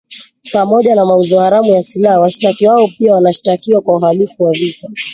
Pamoja 0.53 0.95
na 0.95 1.05
mauzo 1.05 1.39
haramu 1.39 1.71
ya 1.73 1.81
silaha, 1.83 2.19
washtakiwa 2.19 2.75
hao 2.77 2.87
pia 2.87 3.13
wanashtakiwa 3.13 3.81
kwa 3.81 3.97
uhalifu 3.97 4.43
wa 4.43 4.51
vita. 4.51 4.87